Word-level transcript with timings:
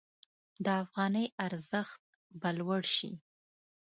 د 0.65 0.67
افغانۍ 0.83 1.25
ارزښت 1.45 2.01
به 2.39 2.49
لوړ 2.59 2.81
شي. 2.95 3.11